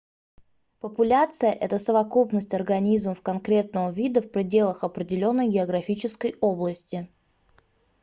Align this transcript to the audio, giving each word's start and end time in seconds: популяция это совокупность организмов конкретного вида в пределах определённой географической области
популяция 0.79 1.51
это 1.53 1.77
совокупность 1.77 2.55
организмов 2.55 3.21
конкретного 3.21 3.91
вида 3.91 4.23
в 4.23 4.31
пределах 4.31 4.83
определённой 4.83 5.47
географической 5.47 6.33
области 6.41 7.07